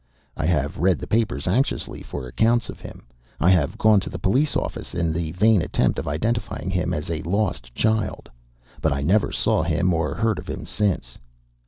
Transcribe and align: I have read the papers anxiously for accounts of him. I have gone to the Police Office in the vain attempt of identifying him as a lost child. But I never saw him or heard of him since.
I 0.35 0.47
have 0.47 0.79
read 0.79 0.97
the 0.97 1.05
papers 1.05 1.47
anxiously 1.47 2.01
for 2.01 2.25
accounts 2.25 2.69
of 2.71 2.79
him. 2.79 3.05
I 3.39 3.51
have 3.51 3.77
gone 3.77 3.99
to 3.99 4.09
the 4.09 4.17
Police 4.17 4.57
Office 4.57 4.95
in 4.95 5.13
the 5.13 5.31
vain 5.33 5.61
attempt 5.61 5.99
of 5.99 6.07
identifying 6.07 6.71
him 6.71 6.91
as 6.91 7.11
a 7.11 7.21
lost 7.21 7.75
child. 7.75 8.27
But 8.81 8.93
I 8.93 9.03
never 9.03 9.31
saw 9.31 9.61
him 9.61 9.93
or 9.93 10.15
heard 10.15 10.39
of 10.39 10.49
him 10.49 10.65
since. 10.65 11.19